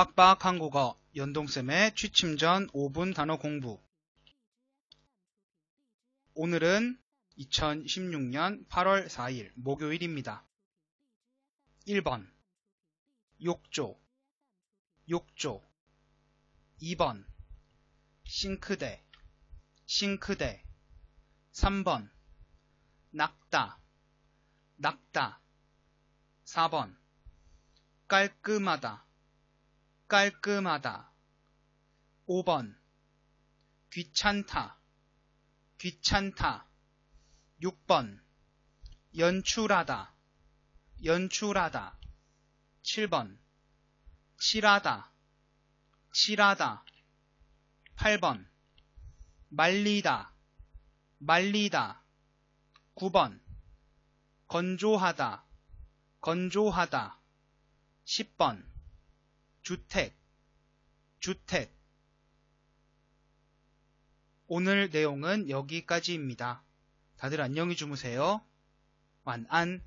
빡빡 0.00 0.46
한국어 0.46 0.98
연동쌤의 1.14 1.94
취침 1.94 2.38
전 2.38 2.68
5분 2.68 3.14
단어 3.14 3.36
공부. 3.36 3.78
오늘은 6.32 6.98
2016년 7.36 8.66
8월 8.68 9.08
4일 9.08 9.52
목요일입니다. 9.56 10.46
1번. 11.86 12.26
욕조. 13.44 14.00
욕조. 15.10 15.62
2번. 16.80 17.26
싱크대. 18.24 19.04
싱크대. 19.84 20.64
3번. 21.52 22.08
낙다. 23.10 23.78
낙다. 24.76 25.42
4번. 26.46 26.96
깔끔하다 28.08 29.09
깔끔하다. 30.10 31.08
5번. 32.26 32.76
귀찮다. 33.92 34.76
귀찮다. 35.78 36.66
6번. 37.62 38.20
연출하다. 39.16 40.12
연출하다. 41.04 41.96
7번. 42.82 43.38
칠하다. 44.36 45.12
칠하다. 46.12 46.84
8번. 47.94 48.48
말리다. 49.50 50.34
말리다. 51.18 52.02
9번. 52.96 53.40
건조하다. 54.48 55.44
건조하다. 56.20 57.20
10번 58.06 58.69
주택 59.70 60.16
주택 61.20 61.72
오늘 64.48 64.90
내용은 64.90 65.48
여기까지입니다. 65.48 66.64
다들 67.16 67.40
안녕히 67.40 67.76
주무세요. 67.76 68.44
완안 69.22 69.80